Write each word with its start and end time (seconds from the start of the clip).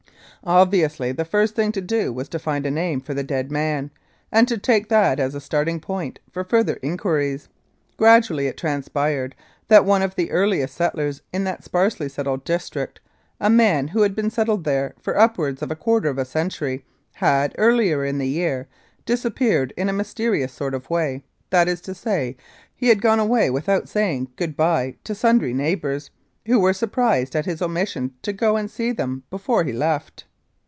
Obviously 0.43 1.11
the 1.11 1.23
first 1.23 1.53
thing 1.53 1.71
to 1.73 1.81
do 1.81 2.11
was 2.11 2.27
to 2.29 2.39
find 2.39 2.65
a 2.65 2.71
name 2.71 2.99
for 2.99 3.13
the 3.13 3.21
dead 3.21 3.51
man, 3.51 3.91
and 4.31 4.47
to 4.47 4.57
take 4.57 4.89
that 4.89 5.19
as 5.19 5.35
a 5.35 5.39
starting 5.39 5.79
point 5.79 6.17
for 6.31 6.43
further 6.43 6.79
inquiries. 6.81 7.47
Gradually 7.95 8.47
it 8.47 8.57
transpired 8.57 9.35
that 9.67 9.85
one 9.85 10.01
of 10.01 10.15
the 10.15 10.31
earliest 10.31 10.73
settlers 10.73 11.21
in 11.31 11.43
that 11.43 11.63
sparsely 11.63 12.09
settled 12.09 12.43
district, 12.43 12.99
a 13.39 13.51
man 13.51 13.89
who 13.89 14.01
had 14.01 14.15
been 14.15 14.31
settled 14.31 14.63
there 14.63 14.95
for 14.99 15.15
upwards 15.15 15.61
of 15.61 15.69
a 15.69 15.75
quarter 15.75 16.09
of 16.09 16.17
a 16.17 16.25
century 16.25 16.83
had, 17.13 17.53
earlier 17.59 18.03
in 18.03 18.17
the 18.17 18.27
year, 18.27 18.67
disappeared 19.05 19.73
in 19.77 19.89
a 19.89 19.93
mysterious 19.93 20.51
sort 20.51 20.73
of 20.73 20.89
way, 20.89 21.23
that 21.51 21.67
is 21.67 21.81
to 21.81 21.93
say, 21.93 22.35
he 22.75 22.87
had 22.87 22.99
gone 22.99 23.19
away 23.19 23.51
without 23.51 23.87
saying" 23.87 24.27
good 24.37 24.57
bye" 24.57 24.95
to 25.03 25.13
sundry 25.13 25.53
neighbours, 25.53 26.09
who 26.47 26.59
were 26.59 26.73
surprised 26.73 27.35
at 27.35 27.45
his 27.45 27.61
omission 27.61 28.15
to 28.23 28.33
go 28.33 28.57
and 28.57 28.71
see 28.71 28.91
them 28.91 29.21
before 29.29 29.63
he 29.63 29.71
left. 29.71 30.23